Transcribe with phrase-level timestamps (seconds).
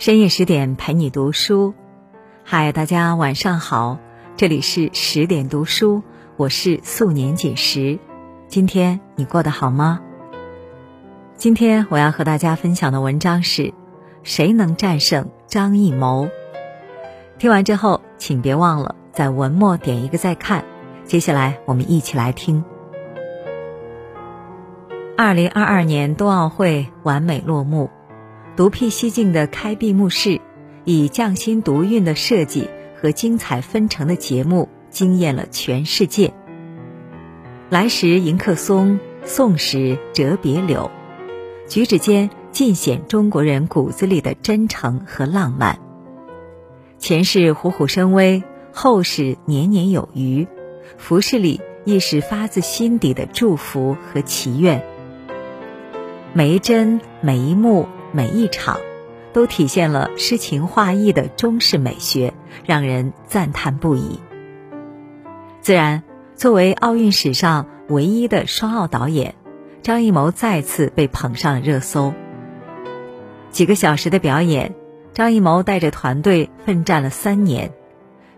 [0.00, 1.74] 深夜十点陪你读书，
[2.42, 3.98] 嗨，大家晚上好，
[4.34, 6.02] 这里是十点读书，
[6.38, 7.98] 我是素年锦时。
[8.48, 10.00] 今天你过得好吗？
[11.36, 13.74] 今天我要和大家分享的文章是：
[14.22, 16.30] 谁能战胜张艺谋？
[17.38, 20.64] 听完之后，请别忘了在文末点一个再看。
[21.04, 22.64] 接下来我们一起来听。
[25.18, 27.90] 二零二二年冬奥会完美落幕。
[28.56, 30.40] 独辟蹊径的开闭幕式，
[30.84, 32.68] 以匠心独运的设计
[33.00, 36.34] 和精彩纷呈的节目惊艳了全世界。
[37.70, 40.90] 来时迎客松，送时折别柳，
[41.68, 45.78] 举止间尽显中国人骨子里的真诚和浪漫。
[46.98, 50.46] 前世虎虎生威，后世年年有余，
[50.98, 54.84] 服饰里亦是发自心底的祝福和祈愿。
[56.34, 57.88] 每一帧，每一幕。
[58.12, 58.78] 每一场，
[59.32, 64.20] 都体现了诗情画意的中式美学，让人赞叹不已。
[65.60, 66.02] 自然，
[66.34, 69.34] 作为奥运史上唯一的双奥导演，
[69.82, 72.12] 张艺谋再次被捧上了热搜。
[73.50, 74.74] 几个小时的表演，
[75.12, 77.72] 张艺谋带着团队奋战了三年，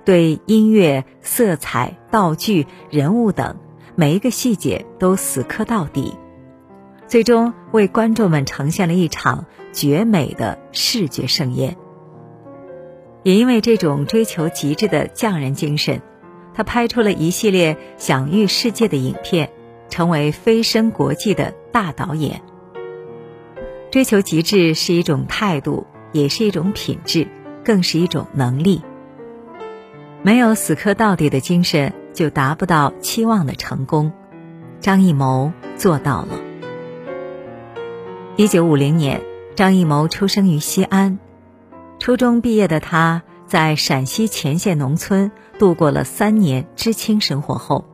[0.05, 3.57] 对音乐、色彩、道具、人物等
[3.95, 6.15] 每一个细节都死磕到底。
[7.07, 11.77] 最终为观众们呈现了一场绝美的视觉盛宴。
[13.23, 16.03] 也因为这种追求极致的匠人精神，
[16.55, 19.51] 他拍出了一系列享誉世界的影片，
[19.89, 22.43] 成为飞升国际的大导演。
[23.91, 27.29] 追求极致是一种态度，也是一种品质，
[27.65, 28.83] 更是一种能力。
[30.23, 34.13] 没有死磕到底的精神，就达不到期望的成功。
[34.81, 36.41] 张艺谋做到了。
[38.37, 39.21] 一九五零年，
[39.55, 41.19] 张艺谋出生于西安。
[41.99, 47.85] 初中毕业的他，在陕西乾县农村度过了三年知青生活后，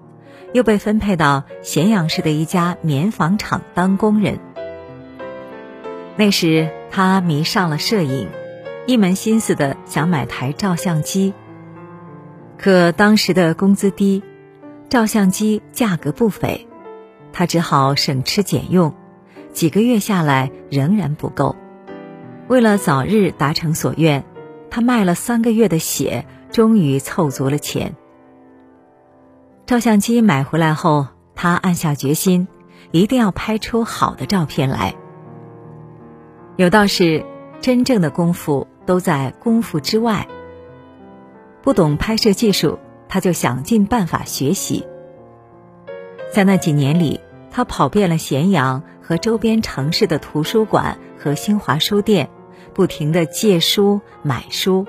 [0.55, 4.39] 又被分配到咸阳市的一家棉纺厂当工人。
[6.17, 8.29] 那时，他迷上了摄影，
[8.87, 11.35] 一门心思的想买台照相机。
[12.57, 14.23] 可当时的工资低，
[14.89, 16.67] 照相机价格不菲，
[17.33, 18.95] 他只好省吃俭用。
[19.59, 21.57] 几个月下来仍然不够，
[22.47, 24.25] 为了早日达成所愿，
[24.71, 27.97] 他卖了三个月的血，终于凑足了钱。
[29.67, 32.47] 照相机买回来后，他暗下决心，
[32.93, 34.95] 一定要拍出好的照片来。
[36.55, 37.27] 有道是，
[37.61, 40.29] 真正的功夫都在功夫之外。
[41.63, 44.87] 不懂拍摄技术，他就想尽办法学习。
[46.33, 47.19] 在那几年里，
[47.51, 48.85] 他跑遍了咸阳。
[49.09, 52.29] 和周边城市的图书馆和新华书店，
[52.75, 54.87] 不停的借书买书，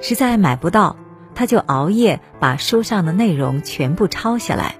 [0.00, 0.96] 实在买不到，
[1.34, 4.76] 他就熬夜把书上的内容全部抄下来。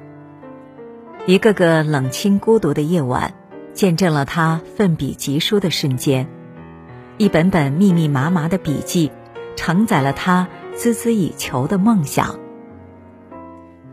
[1.26, 3.34] 一个个冷清孤独的夜晚，
[3.74, 6.26] 见证了他奋笔疾书的瞬间。
[7.18, 9.12] 一本本密密麻麻的笔记，
[9.54, 12.38] 承载了他孜孜以求的梦想。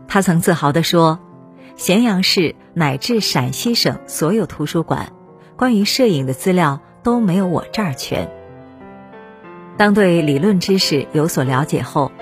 [0.08, 1.20] 他曾自豪地说。
[1.76, 5.12] 咸阳市乃至陕西省所有图书馆，
[5.56, 8.30] 关于摄影的资料都没有我这儿全。
[9.76, 12.12] 当对理论知识有所了解后，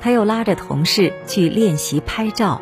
[0.00, 2.60] 他又拉着同事去练习拍照。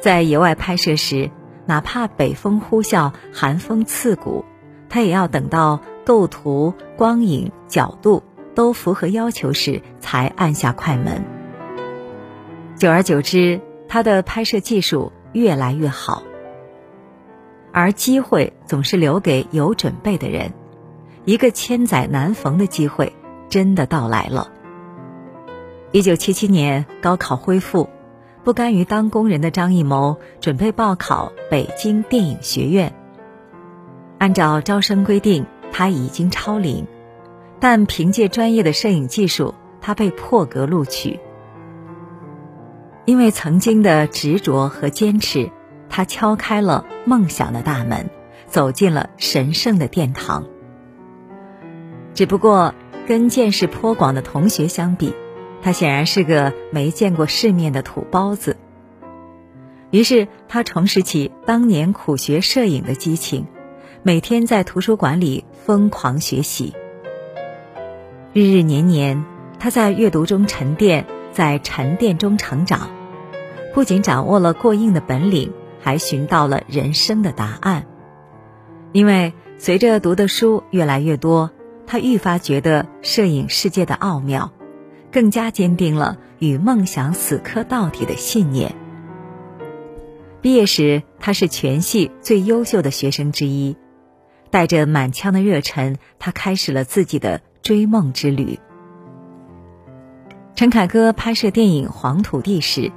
[0.00, 1.30] 在野外拍摄时，
[1.64, 4.44] 哪怕北风呼啸、寒风刺骨，
[4.88, 8.24] 他也要等到构图、光影、角度
[8.54, 11.24] 都符合要求时才按下快门。
[12.76, 13.60] 久而久之。
[13.88, 16.22] 他的拍摄技术越来越好，
[17.72, 20.52] 而机会总是留给有准备的人。
[21.24, 23.14] 一个千载难逢的机会
[23.48, 24.50] 真的到来了。
[25.90, 27.88] 一九七七年高考恢复，
[28.42, 32.92] 不甘于当工人的张艺谋准备报考北京电影学院。
[34.18, 36.86] 按照招生规定，他已经超龄，
[37.60, 41.20] 但凭借专业的摄影技术，他被破格录取。
[43.06, 45.50] 因为曾经的执着和坚持，
[45.90, 48.08] 他敲开了梦想的大门，
[48.46, 50.46] 走进了神圣的殿堂。
[52.14, 52.74] 只不过
[53.06, 55.14] 跟见识颇广的同学相比，
[55.62, 58.56] 他显然是个没见过世面的土包子。
[59.90, 63.46] 于是他重拾起当年苦学摄影的激情，
[64.02, 66.72] 每天在图书馆里疯狂学习。
[68.32, 69.24] 日日年年，
[69.60, 71.06] 他在阅读中沉淀。
[71.34, 72.88] 在沉淀中成长，
[73.74, 77.86] 不仅掌握了过硬的本领，还寻到了人生的答案。
[78.92, 81.50] 因为随着读的书越来越多，
[81.86, 84.52] 他愈发觉得摄影世界的奥妙，
[85.10, 88.76] 更加坚定了与梦想死磕到底的信念。
[90.40, 93.76] 毕业时，他是全系最优秀的学生之一，
[94.50, 98.60] 带着满腔的热忱，他开始了自己的追梦之旅。
[100.56, 102.92] 陈凯歌拍摄电影《黄土地》时，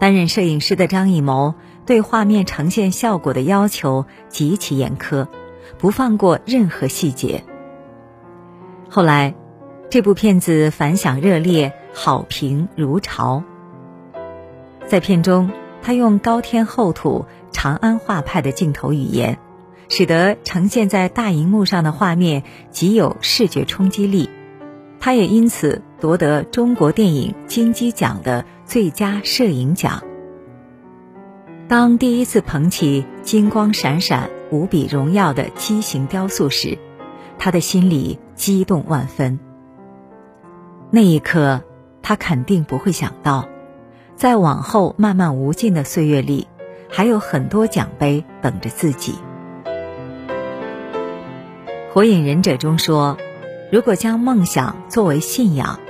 [0.00, 1.54] 担任摄影师的张艺谋
[1.86, 5.28] 对画面呈现效果的要求极其严苛，
[5.78, 7.44] 不放过任何细节。
[8.88, 9.36] 后来，
[9.88, 13.42] 这部片子反响热烈，好评如潮。
[14.86, 15.50] 在片中。
[15.82, 19.38] 他用高天厚土、长安画派的镜头语言，
[19.88, 22.42] 使得呈现在大荧幕上的画面
[22.72, 24.28] 极有视觉冲击力。
[24.98, 30.02] 他也因此夺得中国电影金鸡奖的最佳摄影奖。
[31.68, 36.78] 当第一次捧起金光闪闪、无比荣耀的畸形雕塑时，
[37.38, 39.40] 他的心里激动万分。
[40.90, 41.62] 那一刻，
[42.02, 43.48] 他肯定不会想到。
[44.14, 46.46] 在往后漫漫无尽的岁月里，
[46.88, 49.14] 还有很多奖杯等着自己。
[51.92, 53.18] 《火影忍者》中说
[53.72, 55.80] ：“如果将梦想作为信仰，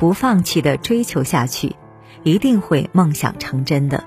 [0.00, 1.76] 不放弃的追求下去，
[2.22, 4.02] 一定会梦想成真的。”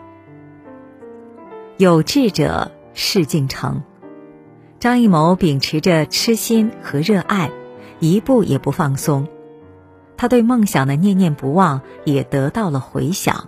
[1.78, 3.84] 有志者事竟成。
[4.80, 7.52] 张艺谋秉持着痴心和热爱，
[8.00, 9.28] 一步也不放松。
[10.18, 13.48] 他对梦想的念念不忘，也得到了回响。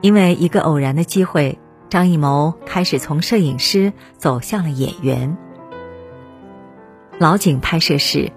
[0.00, 1.58] 因为一个偶然的机会，
[1.88, 5.36] 张艺谋开始从摄影师走向了演员。
[7.18, 8.32] 老井拍摄时，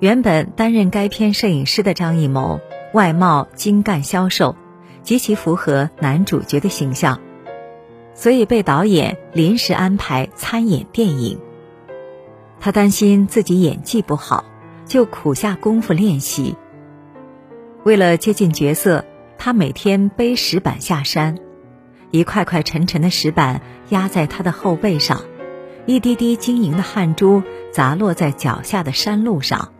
[0.00, 2.60] 原本担任该片摄影师的张艺谋，
[2.92, 4.56] 外貌精干消瘦，
[5.02, 7.20] 极其符合男主角的形象，
[8.14, 11.38] 所以被导演临时安排参演电影。
[12.58, 14.44] 他担心自己演技不好，
[14.86, 16.56] 就苦下功夫练习。
[17.84, 19.04] 为了接近角色。
[19.42, 21.38] 他每天背石板下山，
[22.10, 25.22] 一块块沉沉的石板压在他的后背上，
[25.86, 27.42] 一滴滴晶莹的汗珠
[27.72, 29.72] 砸落在脚下的山路上。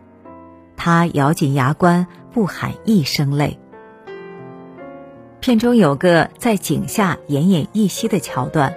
[0.83, 3.59] 他咬紧牙关，不喊一声累。
[5.39, 8.73] 片中有个在井下奄奄一息的桥段，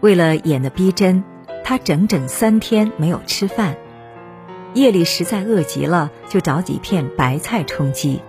[0.00, 1.24] 为了演得逼真，
[1.64, 3.76] 他整整三天没有吃饭，
[4.72, 8.22] 夜里实在饿极了，就找几片白菜充饥。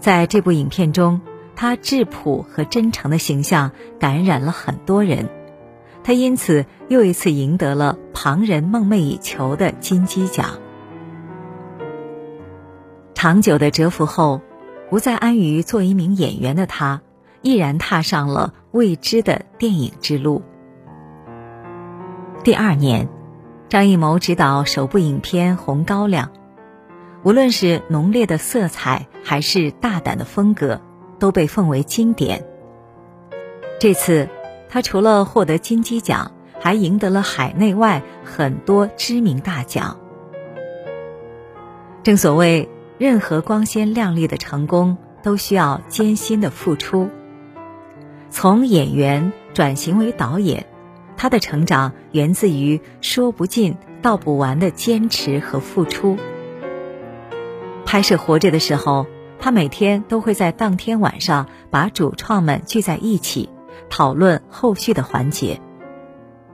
[0.00, 1.20] 在这部影片中，
[1.54, 3.70] 他质朴和真诚的形象
[4.00, 5.28] 感染了很多人，
[6.02, 10.58] 他因此又一次赢得了旁人梦寐以求的金鸡奖。
[13.20, 14.42] 长久的蛰伏后，
[14.90, 17.02] 不再安于做一名演员的他，
[17.42, 20.44] 毅然踏上了未知的电影之路。
[22.44, 23.08] 第二年，
[23.68, 26.26] 张艺谋执导首部影片《红高粱》。
[27.24, 30.80] 无论是浓烈的色彩，还是大胆的风格，
[31.18, 32.46] 都被奉为经典。
[33.80, 34.28] 这次，
[34.68, 36.30] 他除了获得金鸡奖，
[36.60, 39.98] 还赢得了海内外很多知名大奖。
[42.04, 42.68] 正所谓，
[42.98, 47.08] 任何光鲜亮丽的成功，都需要艰辛的付出。
[48.28, 50.66] 从演员转型为导演，
[51.16, 56.16] 他的成长源自于说不尽道不完的坚持和付出。
[57.86, 59.06] 拍摄《活着》的时候，
[59.38, 63.48] 他每天都会在当天晚上把主创们聚在一起，
[63.88, 65.60] 讨论后续的环节。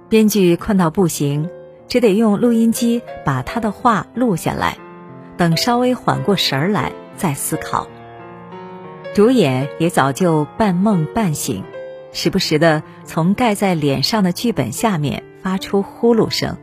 [0.08, 1.48] 编剧困到不行，
[1.88, 4.78] 只得用录音机把他的话录下来，
[5.36, 7.88] 等稍微缓过神儿来再思考。
[9.14, 11.64] 主演也早就半梦半醒，
[12.12, 16.56] 时不时的从盖在脸上的剧本下面发出呼噜声。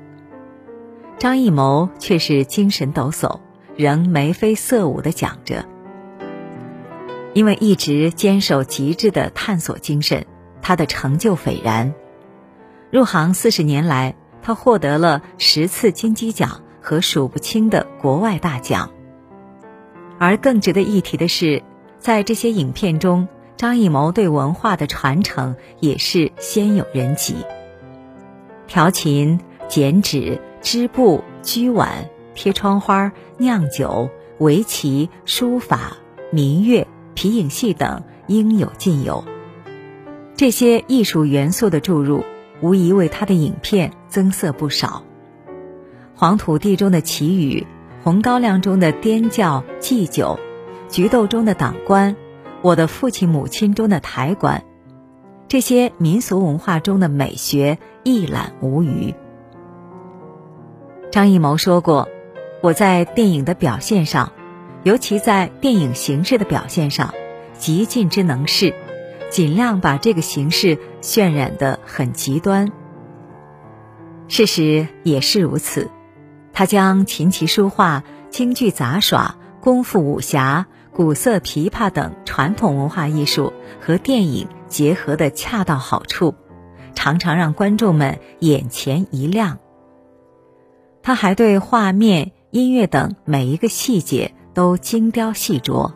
[1.18, 3.40] 张艺谋却是精神抖擞。
[3.78, 5.66] 仍眉飞色舞的讲着，
[7.34, 10.26] 因为一直坚守极致的探索精神，
[10.62, 11.96] 他的成就斐然。
[12.92, 14.14] 入行四十年来，
[14.44, 18.92] 他获得了十次金鸡奖和数不清的国外大奖。
[20.20, 21.64] 而更值得一提的是，
[22.00, 27.36] 在这些影片中，张艺谋对文化的传承也是先有人及。
[28.68, 32.10] 调琴、剪纸、织布、居碗。
[32.34, 34.10] 贴窗花、酿酒、
[34.40, 35.98] 围棋、书法、
[36.32, 39.26] 民乐、皮影戏等应有尽有。
[40.38, 42.24] 这些艺术元素的注入，
[42.62, 44.88] 无疑为他的影片增色不少。
[46.22, 47.66] 《黄土地》中的祈雨，
[48.04, 50.40] 《红高粱》中的颠叫祭酒，
[50.94, 52.14] 《菊豆》中的党官，
[52.62, 54.64] 《我的父亲母亲》中的抬棺，
[55.48, 59.16] 这些民俗文化中的美学一览无余。
[61.12, 62.08] 张艺谋说过
[62.62, 64.32] ：“我在电影的表现上，
[64.84, 67.16] 尤其在电影形式的表现上，
[67.58, 68.76] 极尽之能事，
[69.32, 72.72] 尽量把这个形式渲染得很极端。”
[74.30, 75.90] 事实也是如此，
[76.54, 86.36] 他将琴棋书画、京剧杂耍、功夫武侠、古色琵琶等传统文化艺术和电影结合得恰到好处，
[86.94, 89.60] 常常让观众们眼前一亮。
[91.02, 95.94] 他还对画面、音乐等每一个细节都精雕细琢，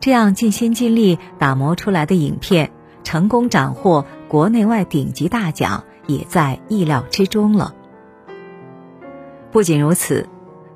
[0.00, 2.70] 这样尽心尽力打磨出来的影片，
[3.04, 7.74] 成功斩获国内外顶级大奖，也在意料之中了。
[9.56, 10.28] 不仅如此，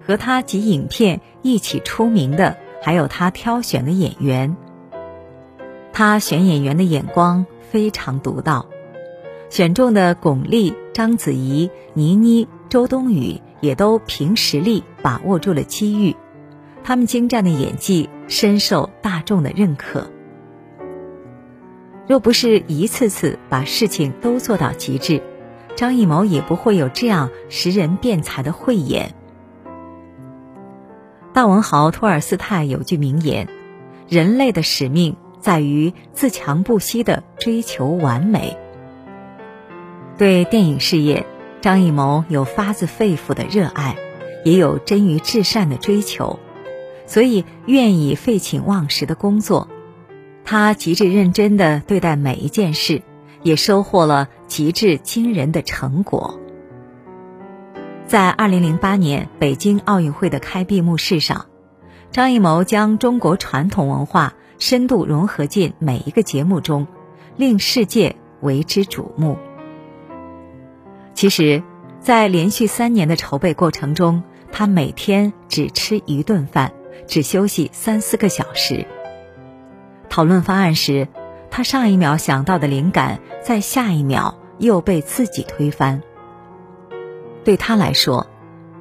[0.07, 4.57] 和他及影片一起出名的，还有他挑选的演员。
[5.93, 8.71] 他选演员的眼光非常独到，
[9.51, 12.49] 选中的巩俐、章子怡、倪妮。
[12.71, 16.17] 周冬雨也都凭实力把握住了机遇，
[16.83, 20.11] 他们精湛的演技深受大众的认可。
[22.09, 25.23] 若不是一次次把事情都做到极致，
[25.77, 29.15] 张艺谋也不会有这样识人辩才的慧眼。
[31.33, 33.49] 大文豪托尔斯泰有句名言
[34.09, 38.57] ：“人类的使命在于自强不息的追求完美。”
[40.19, 41.27] 对电影事业。
[41.63, 43.95] 张艺谋有发自肺腑的热爱，
[44.47, 46.39] 也有臻于至善的追求，
[47.05, 49.69] 所以愿意废寝忘食的工作。
[50.43, 53.03] 他极致认真的对待每一件事，
[53.43, 56.39] 也收获了极致惊人的成果。
[58.07, 61.47] 在二零零八年北京奥运会的开闭幕式上，
[62.11, 66.87] 张艺谋将中国传统文化深度融合进每一个节目中，
[67.37, 69.39] 令世界为之瞩目。
[71.15, 71.63] 其实，
[72.01, 76.73] 在连续三年的筹备过程中，他每天只吃一顿饭，
[77.07, 78.87] 只休息三四个小时。
[80.09, 81.07] 讨论方案时，
[81.51, 86.03] 他上一秒想到的灵感，在下一秒又被自己推翻。
[87.45, 88.27] 对他来说，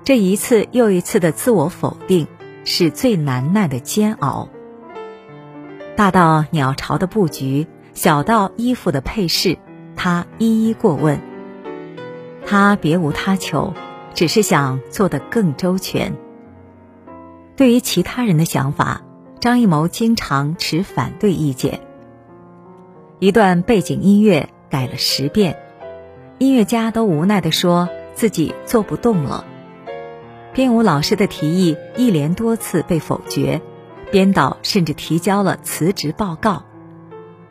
[0.03, 2.27] 这一次又一次的自我否定，
[2.65, 4.49] 是最难耐的煎熬。
[5.95, 9.57] 大到鸟巢的布局，小到衣服的配饰，
[9.95, 11.19] 他一一过问。
[12.45, 13.73] 他别无他求，
[14.13, 16.15] 只是想做得更周全。
[17.55, 19.01] 对于其他人的想法，
[19.39, 21.81] 张艺谋经常持反对意见。
[23.19, 25.61] 一段背景音乐改了十遍，
[26.37, 29.43] 音乐家都无奈地说自己做不动了。
[30.53, 33.61] 编舞老师的提议一连多次被否决，
[34.09, 36.63] 编导甚至提交了辞职报告。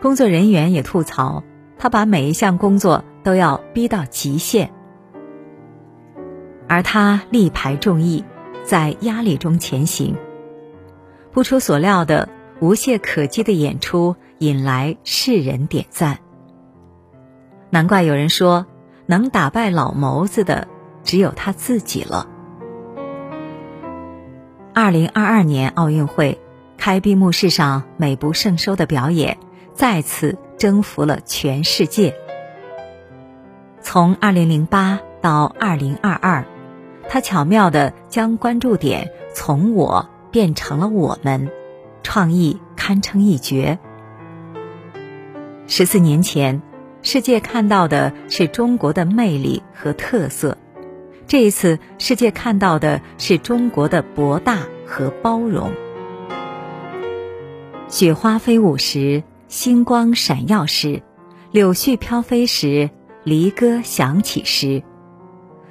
[0.01, 1.43] 工作人员也吐槽
[1.77, 4.71] 他把每一项工作都要逼到极限。
[6.67, 8.25] 而他力排众议，
[8.65, 10.17] 在压力中前行。
[11.31, 16.19] 不出所料的无懈可击的演出引来世人点赞。
[17.71, 18.67] 难怪有人说，
[19.07, 20.69] 能打败老谋子的
[21.05, 22.29] 只有他自己了。
[24.75, 26.41] 二零二二年奥运会
[26.77, 29.39] 开闭幕式上美不胜收的表演，
[29.75, 32.15] 再次征服了全世界。
[33.81, 36.45] 从二零零八到二零二二。
[37.11, 41.51] 他巧妙的将关注点从我变成了我们，
[42.03, 43.79] 创意堪称一绝。
[45.71, 46.63] 十四年前，
[47.03, 50.57] 世界看到的是中国的魅力和特色；
[51.27, 55.71] 这一次，世界看到的是中国的博大和包容。
[57.87, 61.03] 雪花飞舞时，星光闪耀时，
[61.51, 62.89] 柳絮飘飞时，
[63.23, 64.83] 离歌响起时，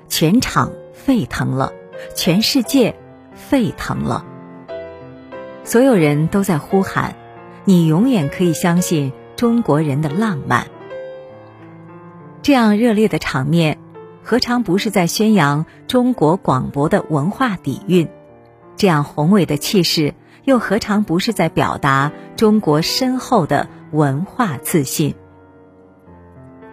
[0.07, 0.71] 全场。
[0.93, 1.71] 沸腾了，
[2.15, 2.93] 全世界
[3.33, 4.25] 沸腾了。
[5.63, 7.15] 所有人都在呼喊
[7.63, 10.67] ：“你永远可以相信中国人的浪漫。”
[12.43, 13.79] 这样热烈的场面，
[14.21, 18.09] 何尝不是在宣扬中国广博的文化底蕴？
[18.75, 20.13] 这样宏伟的气势，
[20.43, 25.15] 又何尝不是在表达中国深厚的文化自信？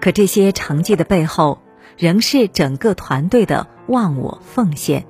[0.00, 1.60] 可这些成绩的背后，
[1.96, 3.68] 仍是整个团队的。
[3.86, 5.04] 忘我奉献，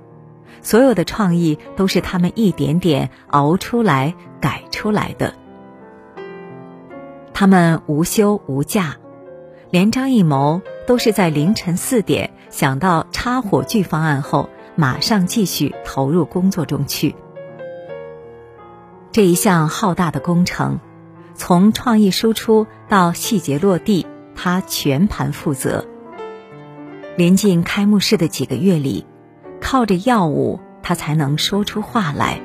[0.61, 5.35] 所有的创意都是他们一点点熬出来、改出来的。
[7.35, 8.97] 他们无休无假，
[9.71, 17.17] 连张艺谋都是在凌晨四点想到插火炬方案后，马上继续投入工作中去。
[19.11, 20.79] 这一项浩大的工程，
[21.35, 25.85] 从创意输出到细节落地，他全盘负责。
[27.17, 29.07] 临近开幕式的几个月里，
[29.61, 32.41] 靠着药物他才能说出话来。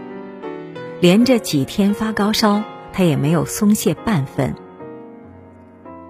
[1.00, 4.56] 连着几天发高烧，他也没有松懈半分。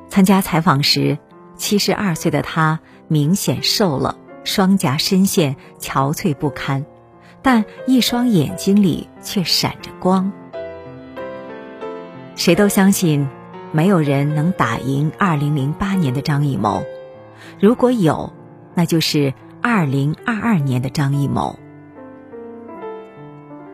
[0.09, 1.17] 参加采访时，
[1.55, 6.85] 七十二岁的他明显瘦了，双颊深陷，憔悴不堪，
[7.41, 10.31] 但一双眼睛里却闪着光。
[12.35, 13.27] 谁都相信，
[13.71, 16.83] 没有人能打赢二零零八年的张艺谋。
[17.59, 18.33] 如果有，
[18.73, 21.59] 那就是二零二二年的张艺谋。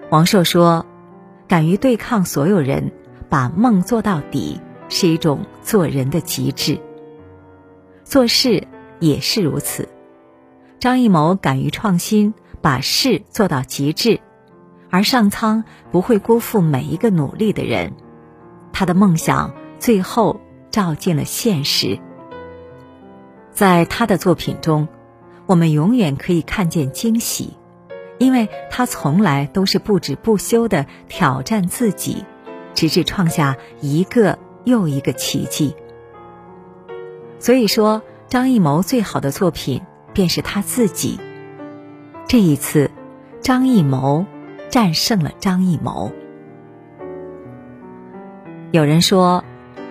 [0.10, 0.86] 王朔说
[1.48, 2.92] ：“敢于对抗所有人，
[3.30, 6.80] 把梦做到底，是一种做人的极致。
[8.04, 8.68] 做事
[9.00, 9.90] 也是如此。
[10.80, 14.20] 张艺谋敢于创新，把事做到极致，
[14.90, 17.94] 而上苍不会辜负每一个努力的人。
[18.72, 20.40] 他的梦想最后
[20.72, 22.00] 照进了现实。
[23.52, 24.88] 在他的作品中，
[25.46, 27.58] 我们永远可以看见惊喜。”
[28.18, 32.24] 因为他从来都是不止不休的挑战自己，
[32.74, 35.76] 直至创下一个又一个奇迹。
[37.40, 39.82] 所以说，张艺谋最好的作品
[40.14, 41.20] 便是他自己。
[42.28, 42.90] 这一次，
[43.40, 44.26] 张艺谋
[44.70, 46.12] 战胜了张艺谋。
[48.72, 49.44] 有人说，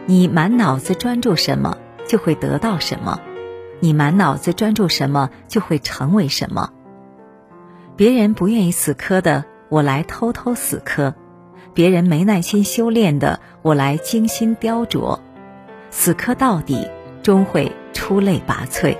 [0.06, 3.20] 你满脑子专注什么，就会得到什么；
[3.80, 6.70] 你满脑子专注什么，就会成为什么。
[7.96, 11.14] 别人不愿意死磕的，我来偷偷死磕；
[11.74, 15.20] 别人没耐心修炼的，我来精心雕琢。
[15.90, 16.88] 死磕到底，
[17.22, 18.96] 终会出类拔萃。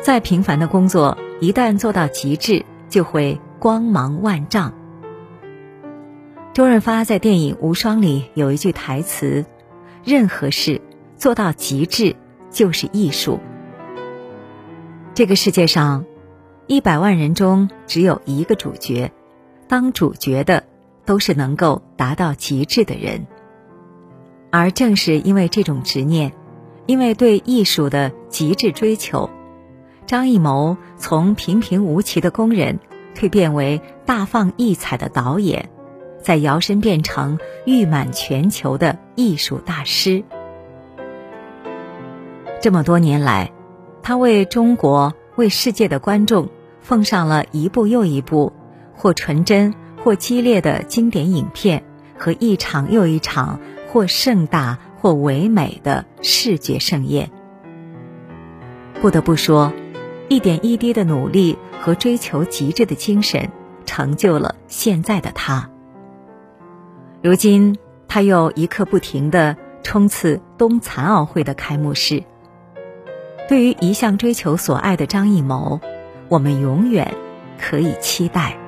[0.00, 4.72] 再平凡的工作，一旦做到极致，就会光芒万丈。
[6.54, 9.44] 周润发在电影《无双》里有一句台词
[10.04, 10.80] ：“任何事
[11.16, 12.16] 做到极致，
[12.50, 13.40] 就是艺术。”
[15.14, 16.04] 这个世界上。
[16.70, 19.10] 一百万人中只有一个主角，
[19.68, 20.64] 当主角的
[21.08, 23.26] 都是能够达到极致的人。
[24.50, 26.34] 而正是因为这种执念，
[26.84, 29.30] 因为对艺术的极致追求，
[30.04, 32.78] 张艺谋从平平无奇的工人
[33.14, 35.70] 蜕变为大放异彩的导演，
[36.22, 40.22] 再摇身变成誉满全球的艺术大师。
[42.60, 43.50] 这么多年来，
[44.02, 46.50] 他为中国、为世界的观众。
[46.80, 48.52] 奉上了一部又一部，
[48.94, 51.84] 或纯真或激烈的经典影片，
[52.18, 57.30] 和一场又一场或盛大或唯美的视觉盛宴。
[59.00, 59.72] 不得不说，
[60.28, 63.50] 一点一滴的努力和追求极致的精神，
[63.84, 65.70] 成就了现在的他。
[67.22, 72.22] 如今，他又一刻不停的冲刺冬残奥会的开幕式。
[73.48, 75.80] 对于一向追求所爱的张艺谋。
[76.30, 77.14] 我们永远
[77.58, 78.67] 可以期待。